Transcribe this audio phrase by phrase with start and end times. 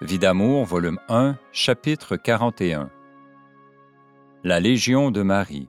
[0.00, 2.88] Vie d'amour, volume 1, chapitre 41.
[4.44, 5.68] La Légion de Marie.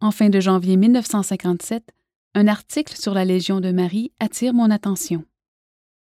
[0.00, 1.94] En fin de janvier 1957,
[2.34, 5.24] un article sur la Légion de Marie attire mon attention.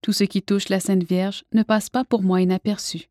[0.04, 3.10] Tout ce qui touche la Sainte Vierge ne passe pas pour moi inaperçu.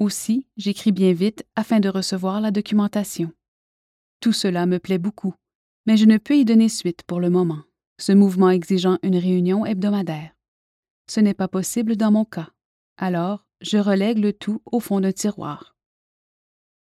[0.00, 3.32] Aussi, j'écris bien vite afin de recevoir la documentation.
[4.18, 5.34] Tout cela me plaît beaucoup,
[5.86, 7.62] mais je ne peux y donner suite pour le moment
[7.98, 10.34] ce mouvement exigeant une réunion hebdomadaire.
[11.08, 12.50] Ce n'est pas possible dans mon cas.
[12.96, 15.76] Alors, je relègue le tout au fond d'un tiroir.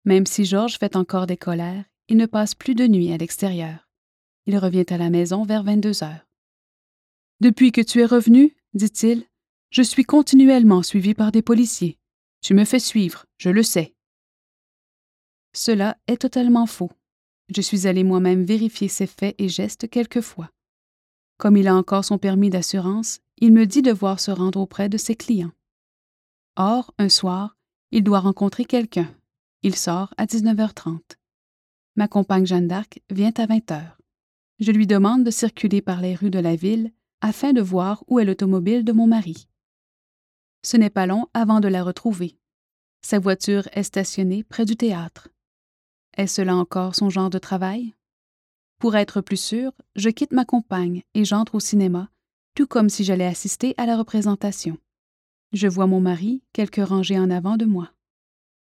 [0.05, 3.89] Même si Georges fait encore des colères, il ne passe plus de nuit à l'extérieur.
[4.47, 6.27] Il revient à la maison vers 22 heures.
[7.41, 9.25] Depuis que tu es revenu, dit-il,
[9.71, 11.99] je suis continuellement suivi par des policiers.
[12.41, 13.95] Tu me fais suivre, je le sais.
[15.53, 16.93] Cela est totalement faux.
[17.55, 20.51] Je suis allé moi-même vérifier ses faits et gestes quelquefois.
[21.39, 24.97] Comme il a encore son permis d'assurance, il me dit devoir se rendre auprès de
[24.97, 25.53] ses clients.
[26.57, 27.57] Or, un soir,
[27.91, 29.15] il doit rencontrer quelqu'un.
[29.63, 31.01] Il sort à 19h30.
[31.97, 33.97] Ma compagne Jeanne d'Arc vient à 20h.
[34.59, 38.19] Je lui demande de circuler par les rues de la ville afin de voir où
[38.19, 39.49] est l'automobile de mon mari.
[40.63, 42.39] Ce n'est pas long avant de la retrouver.
[43.03, 45.29] Sa voiture est stationnée près du théâtre.
[46.17, 47.95] Est-ce là encore son genre de travail?
[48.79, 52.11] Pour être plus sûr, je quitte ma compagne et j'entre au cinéma,
[52.55, 54.79] tout comme si j'allais assister à la représentation.
[55.53, 57.93] Je vois mon mari quelques rangées en avant de moi.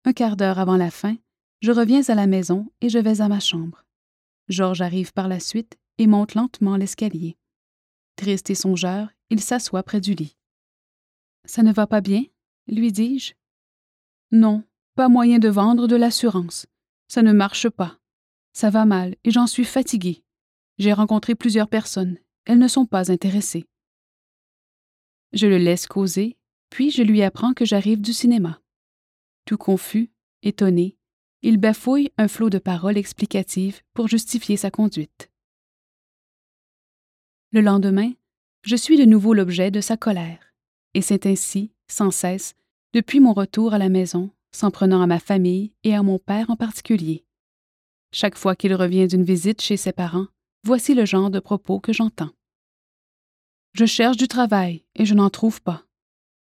[0.05, 1.17] Un quart d'heure avant la fin,
[1.61, 3.85] je reviens à la maison et je vais à ma chambre.
[4.49, 7.37] Georges arrive par la suite et monte lentement l'escalier.
[8.17, 10.37] Triste et songeur, il s'assoit près du lit.
[11.45, 12.25] Ça ne va pas bien?
[12.67, 13.35] lui dis-je.
[14.33, 16.67] Non, pas moyen de vendre de l'assurance.
[17.09, 18.00] Ça ne marche pas.
[18.53, 20.23] Ça va mal et j'en suis fatiguée.
[20.79, 22.19] J'ai rencontré plusieurs personnes.
[22.47, 23.67] Elles ne sont pas intéressées.
[25.33, 26.37] Je le laisse causer,
[26.71, 28.61] puis je lui apprends que j'arrive du cinéma.
[29.45, 30.11] Tout confus,
[30.43, 30.97] étonné,
[31.43, 35.31] il bafouille un flot de paroles explicatives pour justifier sa conduite.
[37.53, 38.13] Le lendemain,
[38.63, 40.55] je suis de nouveau l'objet de sa colère,
[40.95, 42.55] et c'est ainsi, sans cesse,
[42.93, 46.51] depuis mon retour à la maison, s'en prenant à ma famille et à mon père
[46.51, 47.25] en particulier.
[48.13, 50.27] Chaque fois qu'il revient d'une visite chez ses parents,
[50.65, 52.31] voici le genre de propos que j'entends.
[53.73, 55.85] Je cherche du travail et je n'en trouve pas.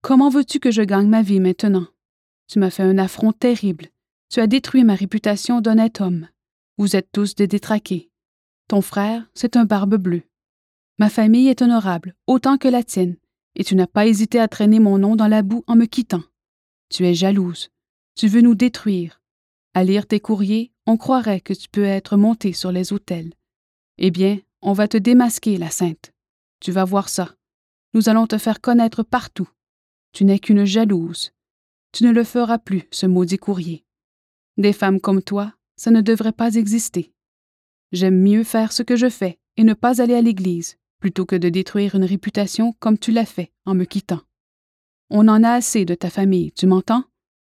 [0.02, 1.86] Comment veux-tu que je gagne ma vie maintenant?
[2.48, 3.88] Tu m'as fait un affront terrible.
[4.28, 6.28] Tu as détruit ma réputation d'honnête homme.
[6.76, 8.10] Vous êtes tous des détraqués.
[8.68, 10.24] Ton frère, c'est un barbe bleue.
[10.98, 13.16] Ma famille est honorable, autant que la tienne,
[13.56, 16.22] et tu n'as pas hésité à traîner mon nom dans la boue en me quittant.
[16.90, 17.70] Tu es jalouse.
[18.16, 19.22] Tu veux nous détruire.
[19.76, 23.34] À lire tes courriers, on croirait que tu peux être monté sur les autels.
[23.98, 26.12] Eh bien, on va te démasquer, la sainte.
[26.60, 27.34] Tu vas voir ça.
[27.92, 29.48] Nous allons te faire connaître partout.
[30.12, 31.32] Tu n'es qu'une jalouse.
[31.90, 33.84] Tu ne le feras plus, ce maudit courrier.
[34.56, 37.12] Des femmes comme toi, ça ne devrait pas exister.
[37.90, 41.36] J'aime mieux faire ce que je fais et ne pas aller à l'église, plutôt que
[41.36, 44.22] de détruire une réputation comme tu l'as fait en me quittant.
[45.10, 47.04] On en a assez de ta famille, tu m'entends?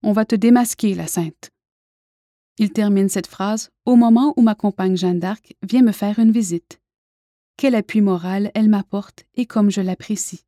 [0.01, 1.51] On va te démasquer, la sainte.
[2.59, 6.31] Il termine cette phrase au moment où ma compagne Jeanne d'Arc vient me faire une
[6.31, 6.79] visite.
[7.55, 10.43] Quel appui moral elle m'apporte et comme je l'apprécie.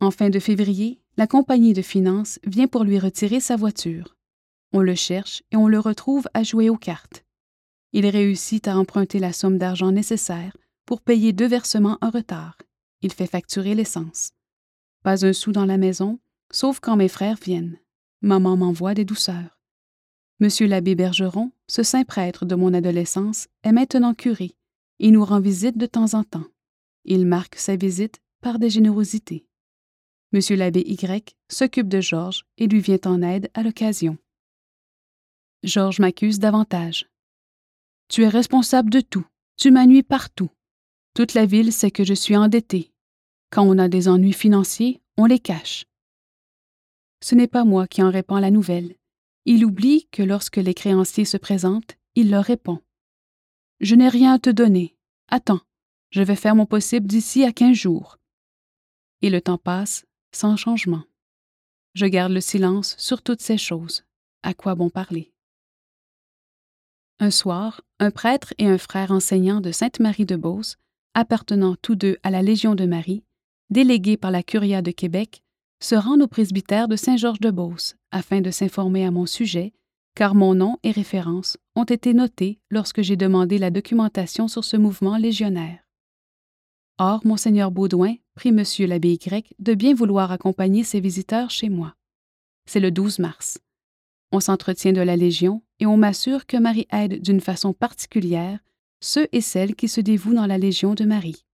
[0.00, 4.16] En fin de février, la compagnie de finances vient pour lui retirer sa voiture.
[4.72, 7.24] On le cherche et on le retrouve à jouer aux cartes.
[7.92, 12.56] Il réussit à emprunter la somme d'argent nécessaire pour payer deux versements en retard.
[13.02, 14.30] Il fait facturer l'essence.
[15.02, 16.18] Pas un sou dans la maison,
[16.52, 17.78] sauf quand mes frères viennent.
[18.22, 19.57] Maman m'envoie des douceurs.
[20.40, 24.54] Monsieur l'abbé Bergeron, ce saint prêtre de mon adolescence, est maintenant curé
[25.00, 26.46] et nous rend visite de temps en temps.
[27.04, 29.46] Il marque sa visite par des générosités.
[30.32, 34.16] Monsieur l'abbé Y s'occupe de Georges et lui vient en aide à l'occasion.
[35.64, 37.08] Georges m'accuse davantage.
[38.08, 39.26] Tu es responsable de tout,
[39.56, 40.50] tu m'ennuies partout.
[41.14, 42.92] Toute la ville sait que je suis endetté.
[43.50, 45.86] Quand on a des ennuis financiers, on les cache.
[47.24, 48.94] Ce n'est pas moi qui en répands la nouvelle,
[49.50, 52.82] il oublie que lorsque les créanciers se présentent, il leur répond
[53.80, 54.94] Je n'ai rien à te donner.
[55.26, 55.62] Attends,
[56.10, 58.18] je vais faire mon possible d'ici à quinze jours.
[59.22, 61.02] Et le temps passe sans changement.
[61.94, 64.04] Je garde le silence sur toutes ces choses.
[64.42, 65.32] À quoi bon parler?
[67.18, 70.76] Un soir, un prêtre et un frère enseignant de Sainte-Marie de Beauce,
[71.14, 73.24] appartenant tous deux à la Légion de Marie,
[73.70, 75.42] délégués par la Curia de Québec,
[75.80, 79.72] se rendent au presbytère de Saint-Georges-de-Beauce afin de s'informer à mon sujet,
[80.14, 84.76] car mon nom et référence ont été notés lorsque j'ai demandé la documentation sur ce
[84.76, 85.78] mouvement légionnaire.
[86.98, 88.64] Or, Monseigneur Baudouin prie M.
[88.88, 91.94] l'abbé Y de bien vouloir accompagner ses visiteurs chez moi.
[92.66, 93.58] C'est le 12 mars.
[94.32, 98.58] On s'entretient de la Légion et on m'assure que Marie aide d'une façon particulière
[99.00, 101.44] ceux et celles qui se dévouent dans la Légion de Marie.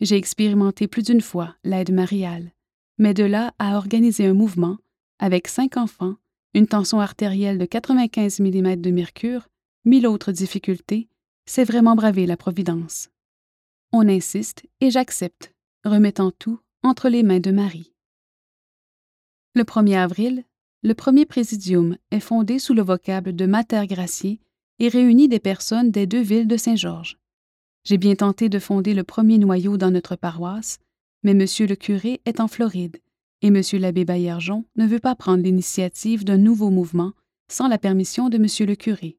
[0.00, 2.52] J'ai expérimenté plus d'une fois l'aide mariale,
[3.02, 4.78] mais de là à organiser un mouvement,
[5.18, 6.14] avec cinq enfants,
[6.54, 9.48] une tension artérielle de 95 mm de mercure,
[9.84, 11.08] mille autres difficultés,
[11.44, 13.10] c'est vraiment braver la Providence.
[13.90, 15.52] On insiste et j'accepte,
[15.84, 17.92] remettant tout entre les mains de Marie.
[19.56, 20.44] Le 1er avril,
[20.84, 24.38] le premier présidium est fondé sous le vocable de Mater Gracier
[24.78, 27.18] et réunit des personnes des deux villes de Saint-Georges.
[27.82, 30.78] J'ai bien tenté de fonder le premier noyau dans notre paroisse,
[31.22, 31.40] mais M.
[31.40, 32.98] le curé est en Floride
[33.42, 33.60] et M.
[33.74, 37.12] l'abbé Baillargeon ne veut pas prendre l'initiative d'un nouveau mouvement
[37.48, 38.46] sans la permission de M.
[38.68, 39.18] le curé.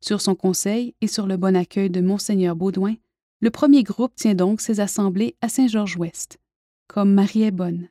[0.00, 2.94] Sur son conseil et sur le bon accueil de Monseigneur Baudouin,
[3.40, 6.38] le premier groupe tient donc ses assemblées à Saint-Georges-Ouest.
[6.88, 7.88] Comme Marie est bonne.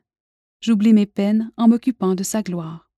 [0.61, 2.89] J'oublie mes peines en m'occupant de sa gloire.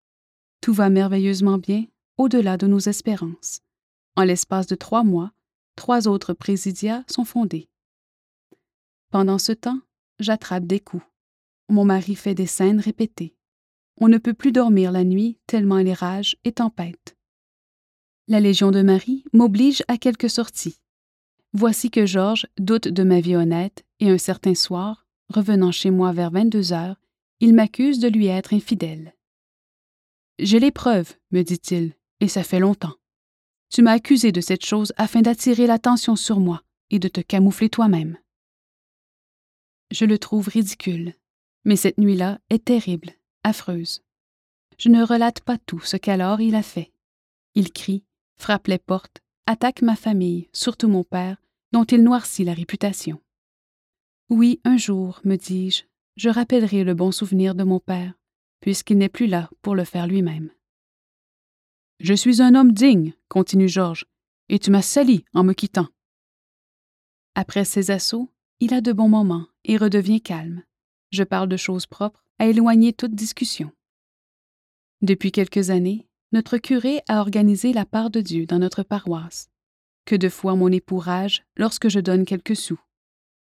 [0.62, 1.86] Tout va merveilleusement bien,
[2.18, 3.62] au-delà de nos espérances.
[4.16, 5.32] En l'espace de trois mois,
[5.76, 7.70] trois autres présidiats sont fondés.
[9.10, 9.80] Pendant ce temps,
[10.20, 11.04] j'attrape des coups.
[11.70, 13.36] Mon mari fait des scènes répétées.
[14.00, 17.16] On ne peut plus dormir la nuit tellement les rages et tempêtes.
[18.28, 20.80] La Légion de Marie m'oblige à quelques sorties.
[21.54, 26.12] Voici que Georges doute de ma vie honnête et un certain soir, revenant chez moi
[26.12, 27.00] vers 22 heures,
[27.40, 29.14] il m'accuse de lui être infidèle.
[30.40, 32.96] J'ai les preuves, me dit-il, et ça fait longtemps.
[33.70, 37.70] Tu m'as accusé de cette chose afin d'attirer l'attention sur moi et de te camoufler
[37.70, 38.18] toi-même.
[39.94, 41.14] Je le trouve ridicule,
[41.66, 43.12] mais cette nuit-là est terrible,
[43.44, 44.02] affreuse.
[44.80, 46.92] Je ne relate pas tout ce qu'alors il a fait.
[47.54, 48.04] Il crie,
[48.40, 51.38] frappe les portes, attaque ma famille, surtout mon père,
[51.72, 53.22] dont il noircit la réputation.
[54.32, 55.84] Oui, un jour, me dis-je,
[56.16, 58.16] je rappellerai le bon souvenir de mon père,
[58.62, 60.50] puisqu'il n'est plus là pour le faire lui-même.
[62.00, 64.08] Je suis un homme digne, continue Georges,
[64.50, 65.88] et tu m'as sali en me quittant.
[67.36, 70.64] Après ces assauts, il a de bons moments et redevient calme.
[71.12, 73.72] Je parle de choses propres à éloigner toute discussion.
[75.02, 79.50] Depuis quelques années, notre curé a organisé la part de Dieu dans notre paroisse.
[80.06, 82.80] Que de fois mon époux rage lorsque je donne quelques sous.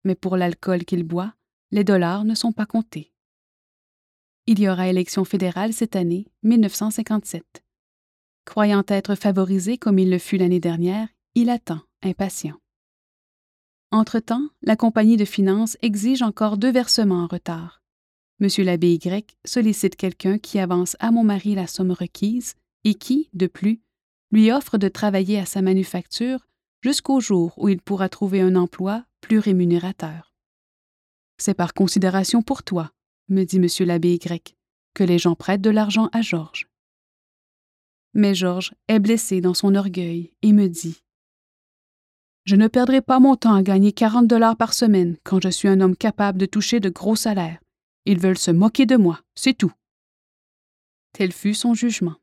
[0.04, 1.34] Mais pour l'alcool qu'il boit,
[1.70, 3.12] les dollars ne sont pas comptés.
[4.46, 7.64] Il y aura élection fédérale cette année, 1957.
[8.44, 12.56] Croyant être favorisé comme il le fut l'année dernière, il attend, impatient.
[13.94, 17.82] Entre-temps, la compagnie de finances exige encore deux versements en retard.
[18.40, 22.54] Monsieur l'abbé Y sollicite quelqu'un qui avance à mon mari la somme requise
[22.84, 23.82] et qui, de plus,
[24.30, 26.48] lui offre de travailler à sa manufacture
[26.80, 30.32] jusqu'au jour où il pourra trouver un emploi plus rémunérateur.
[31.36, 32.92] C'est par considération pour toi,
[33.28, 33.66] me dit M.
[33.86, 34.56] l'abbé Y,
[34.94, 36.66] que les gens prêtent de l'argent à Georges.
[38.14, 41.01] Mais Georges est blessé dans son orgueil et me dit
[42.44, 45.68] Je ne perdrai pas mon temps à gagner 40 dollars par semaine quand je suis
[45.68, 47.60] un homme capable de toucher de gros salaires.
[48.04, 49.72] Ils veulent se moquer de moi, c'est tout.
[51.12, 52.16] Tel fut son jugement.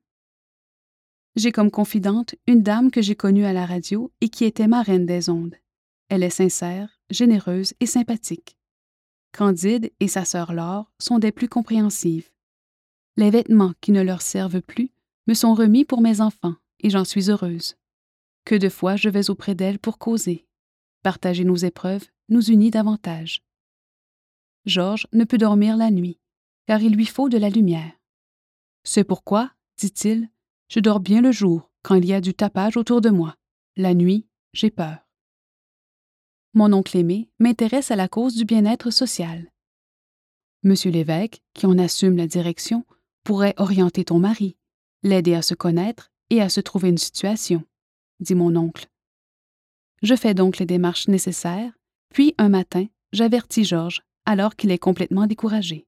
[1.35, 4.81] J'ai comme confidente une dame que j'ai connue à la radio et qui était ma
[4.81, 5.55] reine des ondes.
[6.09, 8.57] Elle est sincère, généreuse et sympathique.
[9.31, 12.29] Candide et sa sœur Laure sont des plus compréhensives.
[13.15, 14.89] Les vêtements qui ne leur servent plus
[15.27, 17.75] me sont remis pour mes enfants et j'en suis heureuse.
[18.49, 20.47] Que de fois je vais auprès d'elles pour causer.
[21.03, 23.43] Partager nos épreuves nous unit davantage.
[24.65, 26.19] Georges ne peut dormir la nuit,
[26.65, 27.91] car il lui faut de la lumière.
[28.83, 30.31] C'est pourquoi, dit-il,
[30.67, 33.35] je dors bien le jour quand il y a du tapage autour de moi.
[33.77, 34.97] La nuit, j'ai peur.
[36.55, 39.51] Mon oncle aimé m'intéresse à la cause du bien-être social.
[40.63, 42.83] Monsieur l'évêque, qui en assume la direction,
[43.23, 44.57] pourrait orienter ton mari,
[45.03, 47.63] l'aider à se connaître et à se trouver une situation,
[48.19, 48.87] dit mon oncle.
[50.01, 51.73] Je fais donc les démarches nécessaires,
[52.13, 55.87] puis un matin, j'avertis Georges, alors qu'il est complètement découragé.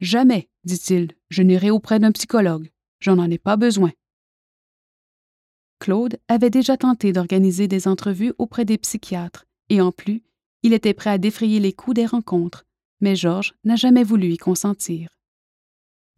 [0.00, 2.70] Jamais, dit-il, je n'irai auprès d'un psychologue.
[2.98, 3.92] Je n'en ai pas besoin.
[5.78, 10.24] Claude avait déjà tenté d'organiser des entrevues auprès des psychiatres, et en plus,
[10.62, 12.64] il était prêt à défrayer les coûts des rencontres,
[13.00, 15.10] mais Georges n'a jamais voulu y consentir.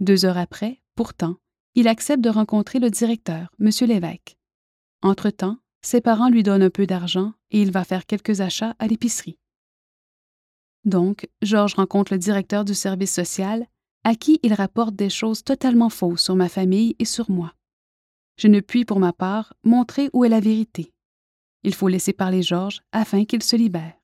[0.00, 1.37] Deux heures après, pourtant,
[1.75, 3.71] il accepte de rencontrer le directeur, M.
[3.87, 4.38] l'évêque.
[5.02, 8.87] Entre-temps, ses parents lui donnent un peu d'argent et il va faire quelques achats à
[8.87, 9.38] l'épicerie.
[10.85, 13.67] Donc, Georges rencontre le directeur du service social,
[14.05, 17.55] à qui il rapporte des choses totalement fausses sur ma famille et sur moi.
[18.37, 20.93] Je ne puis, pour ma part, montrer où est la vérité.
[21.64, 23.95] Il faut laisser parler Georges afin qu'il se libère.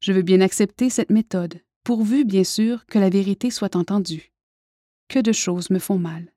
[0.00, 4.32] Je veux bien accepter cette méthode, pourvu bien sûr que la vérité soit entendue.
[5.08, 6.32] Que de choses me font mal.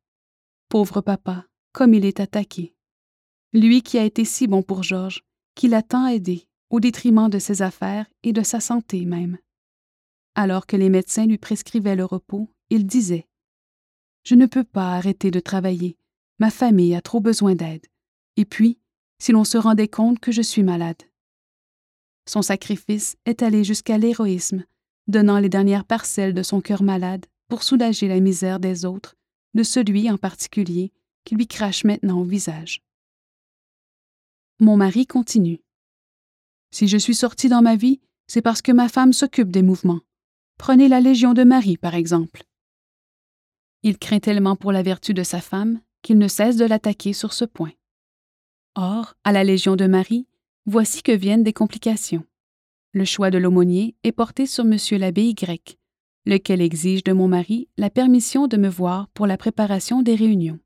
[0.69, 2.76] Pauvre papa, comme il est attaqué.
[3.57, 5.23] Lui qui a été si bon pour Georges,
[5.55, 9.39] qui l'a tant aidé, au détriment de ses affaires et de sa santé même.
[10.35, 13.25] Alors que les médecins lui prescrivaient le repos, il disait
[14.23, 15.97] Je ne peux pas arrêter de travailler,
[16.37, 17.87] ma famille a trop besoin d'aide.
[18.35, 18.77] Et puis,
[19.17, 21.01] si l'on se rendait compte que je suis malade.
[22.29, 24.65] Son sacrifice est allé jusqu'à l'héroïsme,
[25.07, 29.15] donnant les dernières parcelles de son cœur malade pour soulager la misère des autres,
[29.55, 30.91] de celui en particulier
[31.25, 32.83] qui lui crache maintenant au visage.
[34.59, 35.61] Mon mari continue.
[36.71, 39.99] Si je suis sorti dans ma vie, c'est parce que ma femme s'occupe des mouvements.
[40.57, 42.41] Prenez la Légion de Marie, par exemple.
[43.83, 47.33] Il craint tellement pour la vertu de sa femme qu'il ne cesse de l'attaquer sur
[47.33, 47.71] ce point.
[48.73, 50.25] Or, à la Légion de Marie,
[50.65, 52.25] voici que viennent des complications.
[52.93, 54.77] Le choix de l'aumônier est porté sur M.
[54.93, 55.77] l'abbé Y,
[56.25, 60.59] lequel exige de mon mari la permission de me voir pour la préparation des réunions,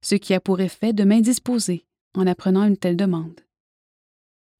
[0.00, 1.84] ce qui a pour effet de m'indisposer
[2.14, 3.40] en apprenant une telle demande.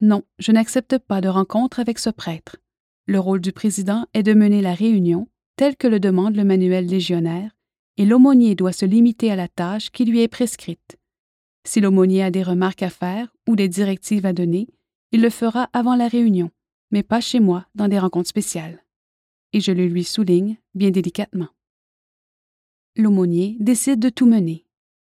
[0.00, 2.56] Non, je n'accepte pas de rencontre avec ce prêtre.
[3.06, 6.86] Le rôle du président est de mener la réunion, tel que le demande le manuel
[6.86, 7.56] légionnaire,
[7.96, 10.98] et l'aumônier doit se limiter à la tâche qui lui est prescrite.
[11.66, 14.68] Si l'aumônier a des remarques à faire ou des directives à donner,
[15.12, 16.50] il le fera avant la réunion,
[16.90, 18.84] mais pas chez moi dans des rencontres spéciales.
[19.52, 21.48] Et je le lui souligne bien délicatement.
[22.96, 24.63] L'aumônier décide de tout mener.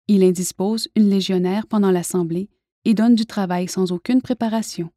[0.07, 2.49] Il indispose une légionnaire pendant l'assemblée
[2.85, 4.89] et donne du travail sans aucune préparation,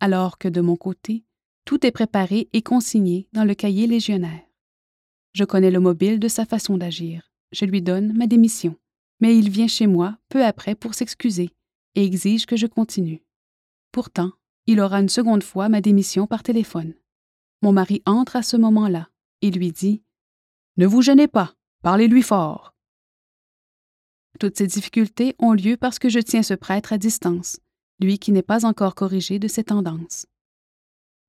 [0.00, 1.24] alors que de mon côté,
[1.64, 4.42] tout est préparé et consigné dans le cahier légionnaire.
[5.32, 7.30] Je connais le mobile de sa façon d'agir.
[7.52, 8.76] Je lui donne ma démission.
[9.20, 11.50] Mais il vient chez moi peu après pour s'excuser
[11.94, 13.22] et exige que je continue.
[13.92, 14.30] Pourtant,
[14.66, 16.94] il aura une seconde fois ma démission par téléphone.
[17.62, 19.08] Mon mari entre à ce moment-là
[19.42, 20.02] et lui dit
[20.76, 22.74] Ne vous gênez pas, parlez-lui fort.
[24.38, 27.58] Toutes ces difficultés ont lieu parce que je tiens ce prêtre à distance,
[27.98, 30.26] lui qui n'est pas encore corrigé de ses tendances.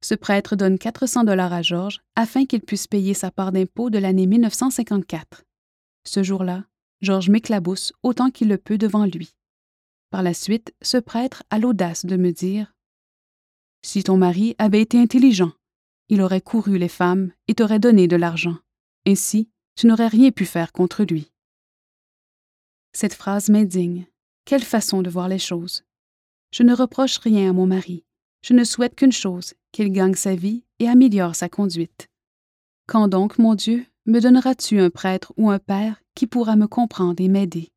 [0.02, 3.98] Ce prêtre donne 400 dollars à Georges afin qu'il puisse payer sa part d'impôt de
[3.98, 5.44] l'année 1954.
[6.06, 6.66] Ce jour-là,
[7.02, 9.34] Georges m'éclabousse autant qu'il le peut devant lui.
[10.12, 12.76] Par la suite, ce prêtre a l'audace de me dire
[13.82, 15.52] Si ton mari avait été intelligent,
[16.10, 18.58] il aurait couru les femmes et t'aurait donné de l'argent.
[19.08, 21.32] Ainsi, tu n'aurais rien pu faire contre lui.
[22.94, 24.06] Cette phrase m'indigne.
[24.46, 25.84] Quelle façon de voir les choses.
[26.52, 28.04] Je ne reproche rien à mon mari.
[28.42, 32.08] Je ne souhaite qu'une chose, qu'il gagne sa vie et améliore sa conduite.
[32.88, 37.22] Quand donc, mon Dieu, me donneras-tu un prêtre ou un père qui pourra me comprendre
[37.22, 37.72] et m'aider?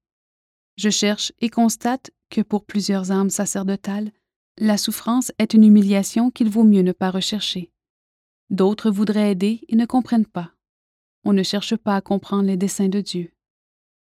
[0.76, 4.11] Je cherche et constate que pour plusieurs âmes sacerdotales,
[4.59, 7.71] la souffrance est une humiliation qu'il vaut mieux ne pas rechercher.
[8.49, 10.52] D'autres voudraient aider et ne comprennent pas.
[11.25, 13.32] On ne cherche pas à comprendre les desseins de Dieu.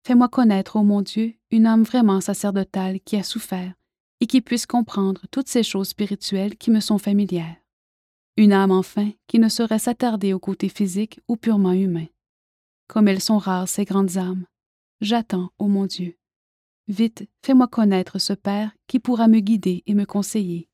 [0.09, 3.75] Fais-moi connaître, ô mon Dieu, une âme vraiment sacerdotale qui a souffert
[4.21, 7.57] et qui puisse comprendre toutes ces choses spirituelles qui me sont familières.
[8.39, 12.07] Une âme enfin qui ne saurait s'attarder au côté physique ou purement humain.
[12.87, 14.47] Comme elles sont rares, ces grandes âmes.
[15.03, 16.17] J'attends, ô mon Dieu.
[16.87, 20.71] Vite, fais-moi connaître ce Père qui pourra me guider et me conseiller.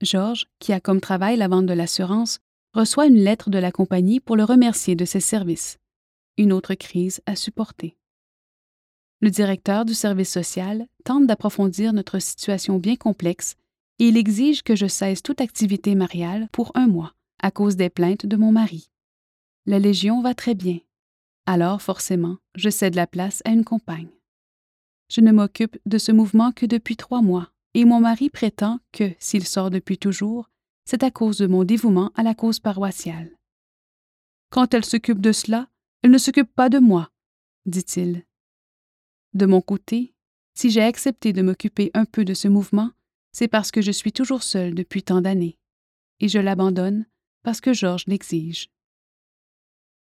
[0.00, 2.38] Georges, qui a comme travail la vente de l'assurance,
[2.72, 5.78] reçoit une lettre de la compagnie pour le remercier de ses services.
[6.36, 7.96] Une autre crise à supporter.
[9.20, 13.54] Le directeur du service social tente d'approfondir notre situation bien complexe
[14.00, 17.88] et il exige que je cesse toute activité mariale pour un mois à cause des
[17.88, 18.90] plaintes de mon mari.
[19.66, 20.78] La Légion va très bien.
[21.46, 24.10] Alors, forcément, je cède la place à une compagne.
[25.08, 29.12] Je ne m'occupe de ce mouvement que depuis trois mois, et mon mari prétend que,
[29.18, 30.48] s'il sort depuis toujours,
[30.84, 33.30] c'est à cause de mon dévouement à la cause paroissiale.
[34.50, 35.68] Quand elle s'occupe de cela,
[36.04, 37.10] elle ne s'occupe pas de moi,
[37.64, 38.26] dit-il.
[39.32, 40.14] De mon côté,
[40.52, 42.90] si j'ai accepté de m'occuper un peu de ce mouvement,
[43.32, 45.56] c'est parce que je suis toujours seule depuis tant d'années,
[46.20, 47.06] et je l'abandonne
[47.42, 48.68] parce que Georges l'exige.